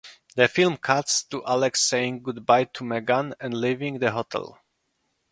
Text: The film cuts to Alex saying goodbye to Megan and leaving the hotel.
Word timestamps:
The 0.35 0.47
film 0.47 0.77
cuts 0.77 1.21
to 1.25 1.45
Alex 1.45 1.79
saying 1.81 2.23
goodbye 2.23 2.63
to 2.63 2.83
Megan 2.83 3.35
and 3.39 3.53
leaving 3.53 3.99
the 3.99 4.09
hotel. 4.09 4.59